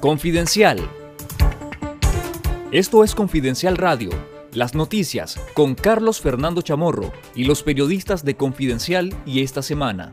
Confidencial. 0.00 0.78
Esto 2.70 3.02
es 3.02 3.14
Confidencial 3.14 3.78
Radio, 3.78 4.10
las 4.52 4.74
noticias 4.74 5.40
con 5.54 5.74
Carlos 5.74 6.20
Fernando 6.20 6.60
Chamorro 6.60 7.12
y 7.34 7.44
los 7.44 7.62
periodistas 7.62 8.22
de 8.22 8.36
Confidencial 8.36 9.14
y 9.24 9.42
esta 9.42 9.62
semana. 9.62 10.12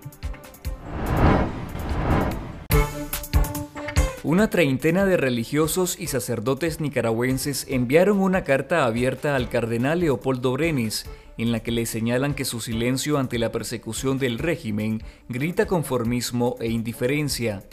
Una 4.23 4.49
treintena 4.49 5.05
de 5.05 5.17
religiosos 5.17 5.99
y 5.99 6.07
sacerdotes 6.07 6.79
nicaragüenses 6.79 7.67
enviaron 7.69 8.21
una 8.21 8.45
carta 8.45 8.85
abierta 8.85 9.35
al 9.35 9.49
cardenal 9.49 9.99
Leopoldo 9.99 10.53
Brenes 10.53 11.05
en 11.37 11.51
la 11.51 11.59
que 11.59 11.71
le 11.71 11.85
señalan 11.85 12.35
que 12.35 12.45
su 12.45 12.61
silencio 12.61 13.17
ante 13.17 13.37
la 13.37 13.51
persecución 13.51 14.17
del 14.17 14.39
régimen 14.39 15.03
grita 15.27 15.65
conformismo 15.65 16.55
e 16.61 16.69
indiferencia. 16.69 17.63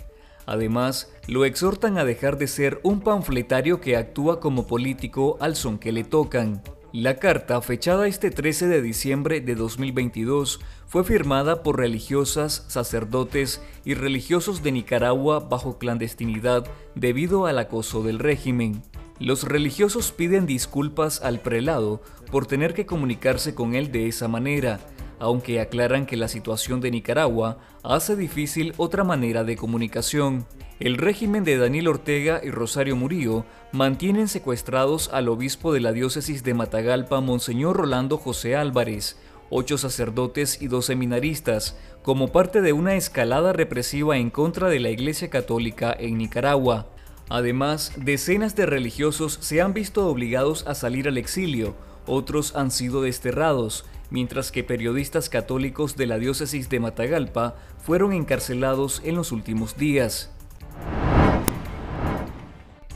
Además, 0.50 1.12
lo 1.28 1.44
exhortan 1.44 1.96
a 1.96 2.04
dejar 2.04 2.36
de 2.36 2.48
ser 2.48 2.80
un 2.82 3.02
panfletario 3.02 3.80
que 3.80 3.96
actúa 3.96 4.40
como 4.40 4.66
político 4.66 5.38
al 5.38 5.54
son 5.54 5.78
que 5.78 5.92
le 5.92 6.02
tocan. 6.02 6.60
La 6.92 7.18
carta, 7.18 7.62
fechada 7.62 8.08
este 8.08 8.32
13 8.32 8.66
de 8.66 8.82
diciembre 8.82 9.40
de 9.40 9.54
2022, 9.54 10.58
fue 10.88 11.04
firmada 11.04 11.62
por 11.62 11.78
religiosas, 11.78 12.64
sacerdotes 12.66 13.62
y 13.84 13.94
religiosos 13.94 14.64
de 14.64 14.72
Nicaragua 14.72 15.38
bajo 15.38 15.78
clandestinidad 15.78 16.66
debido 16.96 17.46
al 17.46 17.60
acoso 17.60 18.02
del 18.02 18.18
régimen. 18.18 18.82
Los 19.20 19.44
religiosos 19.44 20.10
piden 20.10 20.46
disculpas 20.46 21.22
al 21.22 21.38
prelado 21.38 22.02
por 22.32 22.46
tener 22.46 22.74
que 22.74 22.86
comunicarse 22.86 23.54
con 23.54 23.76
él 23.76 23.92
de 23.92 24.08
esa 24.08 24.26
manera, 24.26 24.80
aunque 25.20 25.60
aclaran 25.60 26.06
que 26.06 26.16
la 26.16 26.26
situación 26.26 26.80
de 26.80 26.90
Nicaragua 26.90 27.58
hace 27.84 28.16
difícil 28.16 28.74
otra 28.78 29.04
manera 29.04 29.44
de 29.44 29.56
comunicación. 29.56 30.46
El 30.80 30.96
régimen 30.96 31.44
de 31.44 31.58
Daniel 31.58 31.88
Ortega 31.88 32.40
y 32.42 32.50
Rosario 32.50 32.96
Murillo 32.96 33.44
mantienen 33.70 34.28
secuestrados 34.28 35.10
al 35.12 35.28
obispo 35.28 35.72
de 35.74 35.80
la 35.80 35.92
diócesis 35.92 36.42
de 36.42 36.54
Matagalpa, 36.54 37.20
Monseñor 37.20 37.76
Rolando 37.76 38.16
José 38.16 38.56
Álvarez, 38.56 39.18
ocho 39.50 39.76
sacerdotes 39.76 40.62
y 40.62 40.68
dos 40.68 40.86
seminaristas, 40.86 41.76
como 42.02 42.28
parte 42.28 42.62
de 42.62 42.72
una 42.72 42.94
escalada 42.94 43.52
represiva 43.52 44.16
en 44.16 44.30
contra 44.30 44.70
de 44.70 44.80
la 44.80 44.88
Iglesia 44.88 45.28
Católica 45.28 45.94
en 45.98 46.16
Nicaragua. 46.16 46.86
Además, 47.28 47.92
decenas 47.96 48.56
de 48.56 48.64
religiosos 48.64 49.38
se 49.42 49.60
han 49.60 49.74
visto 49.74 50.08
obligados 50.08 50.66
a 50.66 50.74
salir 50.74 51.08
al 51.08 51.18
exilio, 51.18 51.76
otros 52.06 52.56
han 52.56 52.70
sido 52.70 53.02
desterrados, 53.02 53.84
mientras 54.10 54.52
que 54.52 54.64
periodistas 54.64 55.28
católicos 55.28 55.96
de 55.96 56.06
la 56.06 56.18
diócesis 56.18 56.68
de 56.68 56.80
Matagalpa 56.80 57.56
fueron 57.82 58.12
encarcelados 58.12 59.00
en 59.04 59.16
los 59.16 59.32
últimos 59.32 59.76
días. 59.76 60.30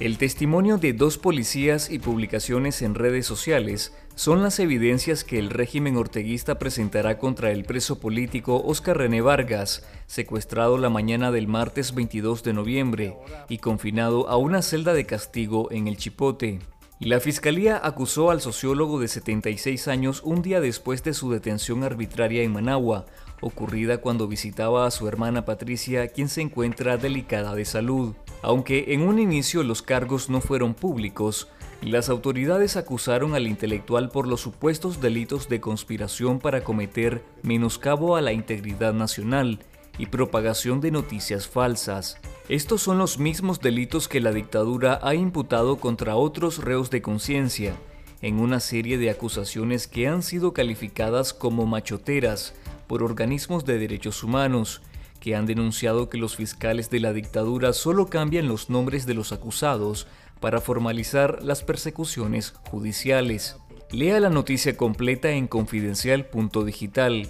El 0.01 0.19
testimonio 0.19 0.77
de 0.77 0.93
dos 0.93 1.19
policías 1.19 1.89
y 1.89 2.01
publicaciones 2.01 2.83
en 2.83 2.97
redes 2.97 3.27
sociales 3.27 3.95
son 4.17 4.43
las 4.43 4.59
evidencias 4.59 5.23
que 5.23 5.39
el 5.39 5.51
régimen 5.51 5.97
orteguista 5.97 6.59
presentará 6.59 7.17
contra 7.17 7.53
el 7.53 7.65
preso 7.65 8.01
político 8.01 8.61
Oscar 8.65 8.99
René 8.99 9.21
Vargas, 9.21 9.87
secuestrado 10.09 10.79
la 10.79 10.91
mañana 10.91 11.31
del 11.31 11.47
martes 11.47 11.95
22 11.95 12.43
de 12.43 12.53
noviembre 12.53 13.17
y 13.49 13.59
confinado 13.59 14.29
a 14.29 14.37
una 14.37 14.63
celda 14.63 14.95
de 14.95 15.07
castigo 15.07 15.71
en 15.71 15.87
el 15.87 15.97
Chipote. 15.97 16.59
La 17.05 17.21
fiscalía 17.21 17.79
acusó 17.85 18.31
al 18.31 18.41
sociólogo 18.41 18.99
de 18.99 19.09
76 19.09 19.89
años 19.89 20.23
un 20.25 20.41
día 20.41 20.63
después 20.63 21.05
de 21.05 21.13
su 21.13 21.31
detención 21.31 21.85
arbitraria 21.85 22.43
en 22.43 22.51
Managua, 22.51 23.05
ocurrida 23.43 23.99
cuando 23.99 24.27
visitaba 24.27 24.87
a 24.87 24.91
su 24.91 25.07
hermana 25.07 25.45
Patricia, 25.45 26.09
quien 26.09 26.31
se 26.31 26.41
encuentra 26.41 26.97
delicada 26.97 27.55
de 27.55 27.67
salud. 27.67 28.15
Aunque 28.41 28.95
en 28.95 29.03
un 29.03 29.19
inicio 29.19 29.63
los 29.65 29.83
cargos 29.83 30.31
no 30.31 30.41
fueron 30.41 30.73
públicos, 30.73 31.49
las 31.83 32.09
autoridades 32.09 32.79
acusaron 32.79 33.35
al 33.35 33.49
intelectual 33.49 34.09
por 34.09 34.27
los 34.27 34.41
supuestos 34.41 35.03
delitos 35.03 35.51
de 35.51 35.61
conspiración 35.61 36.39
para 36.39 36.65
cometer 36.65 37.23
menoscabo 37.43 38.17
a 38.17 38.23
la 38.23 38.33
integridad 38.33 38.95
nacional 38.95 39.59
y 39.99 40.07
propagación 40.07 40.81
de 40.81 40.91
noticias 40.91 41.47
falsas. 41.49 42.19
Estos 42.49 42.83
son 42.83 42.99
los 42.99 43.19
mismos 43.19 43.61
delitos 43.61 44.09
que 44.09 44.21
la 44.21 44.33
dictadura 44.33 44.99
ha 45.03 45.15
imputado 45.15 45.77
contra 45.77 46.17
otros 46.17 46.63
reos 46.63 46.91
de 46.91 47.03
conciencia, 47.03 47.75
en 48.21 48.39
una 48.39 48.61
serie 48.61 48.99
de 48.99 49.11
acusaciones 49.11 49.87
que 49.87 50.09
han 50.09 50.23
sido 50.23 50.53
calificadas 50.53 51.33
como 51.33 51.67
machoteras 51.67 52.55
por 52.87 53.03
organismos 53.03 53.65
de 53.65 53.79
derechos 53.79 54.23
humanos, 54.23 54.83
que 55.21 55.35
han 55.35 55.47
denunciado 55.47 56.11
que 56.11 56.19
los 56.19 56.37
fiscales 56.37 56.91
de 56.91 57.01
la 57.01 57.13
dictadura 57.13 57.73
solo 57.73 58.09
cambian 58.09 58.47
los 58.47 58.69
nombres 58.69 59.07
de 59.07 59.15
los 59.15 59.33
acusados 59.33 60.07
para 60.41 60.61
formalizar 60.61 61.43
las 61.43 61.63
persecuciones 61.63 62.53
judiciales. 62.71 63.57
Lea 63.91 64.21
la 64.21 64.29
noticia 64.29 64.77
completa 64.77 65.31
en 65.31 65.47
confidencial.digital. 65.47 67.29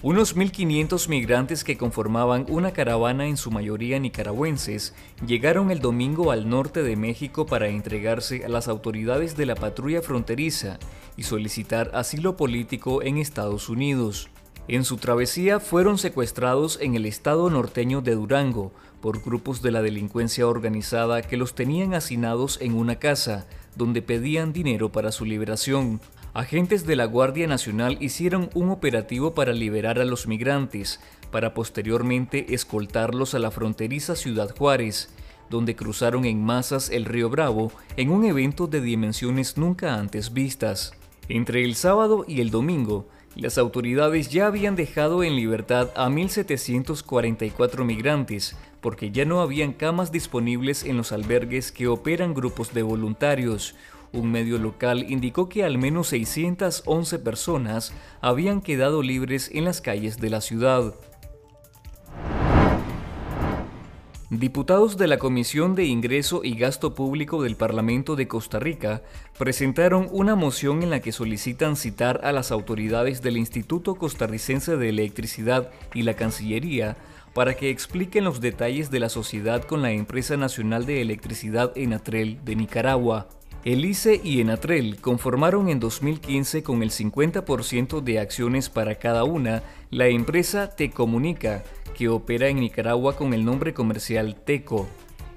Unos 0.00 0.36
1.500 0.36 1.08
migrantes 1.08 1.64
que 1.64 1.76
conformaban 1.76 2.46
una 2.48 2.72
caravana 2.72 3.26
en 3.26 3.36
su 3.36 3.50
mayoría 3.50 3.98
nicaragüenses 3.98 4.94
llegaron 5.26 5.72
el 5.72 5.80
domingo 5.80 6.30
al 6.30 6.48
norte 6.48 6.84
de 6.84 6.94
México 6.94 7.46
para 7.46 7.66
entregarse 7.66 8.44
a 8.44 8.48
las 8.48 8.68
autoridades 8.68 9.36
de 9.36 9.46
la 9.46 9.56
patrulla 9.56 10.00
fronteriza 10.00 10.78
y 11.16 11.24
solicitar 11.24 11.90
asilo 11.94 12.36
político 12.36 13.02
en 13.02 13.18
Estados 13.18 13.68
Unidos. 13.68 14.30
En 14.68 14.84
su 14.84 14.98
travesía 14.98 15.58
fueron 15.58 15.98
secuestrados 15.98 16.78
en 16.80 16.94
el 16.94 17.04
estado 17.04 17.50
norteño 17.50 18.00
de 18.00 18.14
Durango 18.14 18.70
por 19.00 19.20
grupos 19.20 19.62
de 19.62 19.72
la 19.72 19.82
delincuencia 19.82 20.46
organizada 20.46 21.22
que 21.22 21.36
los 21.36 21.56
tenían 21.56 21.94
hacinados 21.94 22.60
en 22.60 22.76
una 22.76 23.00
casa, 23.00 23.48
donde 23.74 24.00
pedían 24.00 24.52
dinero 24.52 24.92
para 24.92 25.10
su 25.10 25.24
liberación. 25.24 26.00
Agentes 26.38 26.86
de 26.86 26.94
la 26.94 27.04
Guardia 27.04 27.48
Nacional 27.48 27.96
hicieron 27.98 28.48
un 28.54 28.70
operativo 28.70 29.34
para 29.34 29.52
liberar 29.52 29.98
a 29.98 30.04
los 30.04 30.28
migrantes, 30.28 31.00
para 31.32 31.52
posteriormente 31.52 32.54
escoltarlos 32.54 33.34
a 33.34 33.40
la 33.40 33.50
fronteriza 33.50 34.14
Ciudad 34.14 34.54
Juárez, 34.56 35.12
donde 35.50 35.74
cruzaron 35.74 36.24
en 36.24 36.40
masas 36.40 36.90
el 36.90 37.06
río 37.06 37.28
Bravo 37.28 37.72
en 37.96 38.10
un 38.10 38.24
evento 38.24 38.68
de 38.68 38.80
dimensiones 38.80 39.56
nunca 39.56 39.96
antes 39.96 40.32
vistas. 40.32 40.92
Entre 41.28 41.64
el 41.64 41.74
sábado 41.74 42.24
y 42.28 42.40
el 42.40 42.52
domingo, 42.52 43.08
las 43.34 43.58
autoridades 43.58 44.28
ya 44.28 44.46
habían 44.46 44.76
dejado 44.76 45.24
en 45.24 45.34
libertad 45.34 45.90
a 45.96 46.08
1.744 46.08 47.84
migrantes, 47.84 48.56
porque 48.80 49.10
ya 49.10 49.24
no 49.24 49.40
habían 49.40 49.72
camas 49.72 50.12
disponibles 50.12 50.84
en 50.84 50.98
los 50.98 51.10
albergues 51.10 51.72
que 51.72 51.88
operan 51.88 52.32
grupos 52.32 52.72
de 52.74 52.84
voluntarios, 52.84 53.74
un 54.12 54.30
medio 54.30 54.58
local 54.58 55.06
indicó 55.08 55.48
que 55.48 55.64
al 55.64 55.78
menos 55.78 56.08
611 56.08 57.18
personas 57.18 57.92
habían 58.20 58.60
quedado 58.60 59.02
libres 59.02 59.50
en 59.52 59.64
las 59.64 59.80
calles 59.80 60.18
de 60.18 60.30
la 60.30 60.40
ciudad. 60.40 60.94
Diputados 64.30 64.98
de 64.98 65.06
la 65.06 65.16
Comisión 65.16 65.74
de 65.74 65.86
Ingreso 65.86 66.42
y 66.44 66.54
Gasto 66.54 66.94
Público 66.94 67.42
del 67.42 67.56
Parlamento 67.56 68.14
de 68.14 68.28
Costa 68.28 68.58
Rica 68.58 69.02
presentaron 69.38 70.06
una 70.12 70.34
moción 70.34 70.82
en 70.82 70.90
la 70.90 71.00
que 71.00 71.12
solicitan 71.12 71.76
citar 71.76 72.20
a 72.22 72.32
las 72.32 72.52
autoridades 72.52 73.22
del 73.22 73.38
Instituto 73.38 73.94
Costarricense 73.94 74.76
de 74.76 74.90
Electricidad 74.90 75.70
y 75.94 76.02
la 76.02 76.12
Cancillería 76.12 76.98
para 77.32 77.54
que 77.54 77.70
expliquen 77.70 78.24
los 78.24 78.42
detalles 78.42 78.90
de 78.90 79.00
la 79.00 79.08
sociedad 79.08 79.64
con 79.64 79.80
la 79.80 79.92
Empresa 79.92 80.36
Nacional 80.36 80.84
de 80.84 81.00
Electricidad 81.00 81.72
Enatrel 81.74 82.44
de 82.44 82.54
Nicaragua. 82.54 83.28
El 83.64 83.84
ICE 83.84 84.20
y 84.22 84.40
Enatrel 84.40 85.00
conformaron 85.00 85.68
en 85.68 85.80
2015 85.80 86.62
con 86.62 86.82
el 86.84 86.90
50% 86.90 88.00
de 88.00 88.20
acciones 88.20 88.70
para 88.70 88.94
cada 88.94 89.24
una 89.24 89.64
la 89.90 90.06
empresa 90.06 90.76
Tecomunica, 90.76 91.64
que 91.96 92.08
opera 92.08 92.48
en 92.48 92.60
Nicaragua 92.60 93.16
con 93.16 93.34
el 93.34 93.44
nombre 93.44 93.74
comercial 93.74 94.36
Teco. 94.36 94.88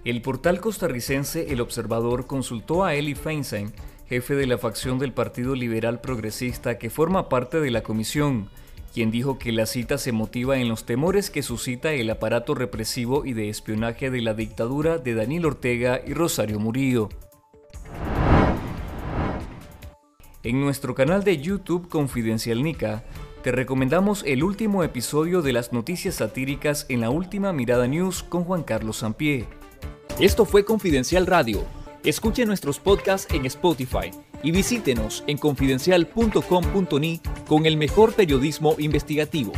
El 0.06 0.22
portal 0.22 0.62
costarricense 0.62 1.52
El 1.52 1.62
Observador 1.62 2.28
consultó 2.28 2.84
a 2.84 2.94
Eli 2.94 3.16
Feinstein, 3.16 3.74
jefe 4.08 4.36
de 4.36 4.46
la 4.46 4.60
facción 4.60 5.00
del 5.00 5.14
Partido 5.14 5.56
Liberal 5.56 6.00
Progresista 6.00 6.78
que 6.78 6.92
forma 6.92 7.28
parte 7.28 7.60
de 7.60 7.72
la 7.72 7.82
comisión, 7.82 8.50
quien 8.94 9.10
dijo 9.10 9.40
que 9.40 9.52
la 9.52 9.66
cita 9.66 9.98
se 9.98 10.12
motiva 10.12 10.60
en 10.60 10.70
los 10.70 10.86
temores 10.86 11.32
que 11.32 11.42
suscita 11.42 11.92
el 11.94 12.10
aparato 12.12 12.54
represivo 12.54 13.26
y 13.26 13.34
de 13.34 13.50
espionaje 13.50 14.12
de 14.12 14.22
la 14.22 14.36
dictadura 14.36 15.00
de 15.00 15.16
Daniel 15.16 15.48
Ortega 15.48 16.02
y 16.06 16.14
Rosario 16.14 16.60
Murillo. 16.60 17.10
En 20.44 20.60
nuestro 20.60 20.96
canal 20.96 21.24
de 21.24 21.38
YouTube 21.38 21.88
Confidencial 21.88 22.64
Nica, 22.64 23.04
te 23.44 23.52
recomendamos 23.52 24.24
el 24.26 24.44
último 24.44 24.84
episodio 24.84 25.44
de 25.44 25.54
las 25.54 25.72
noticias 25.72 26.16
satíricas 26.16 26.88
en 26.90 27.02
la 27.02 27.12
última 27.12 27.54
Mirada 27.54 27.86
News 27.86 28.24
con 28.24 28.44
Juan 28.44 28.64
Carlos 28.64 28.98
Sampié. 28.98 29.46
Esto 30.20 30.46
fue 30.46 30.66
Confidencial 30.66 31.28
Radio. 31.28 31.64
Escuche 32.04 32.44
nuestros 32.48 32.80
podcasts 32.80 33.32
en 33.32 33.46
Spotify 33.46 34.10
y 34.42 34.50
visítenos 34.50 35.24
en 35.28 35.38
confidencial.com.ni 35.38 37.22
con 37.48 37.68
el 37.68 37.78
mejor 37.78 38.14
periodismo 38.14 38.74
investigativo. 38.80 39.52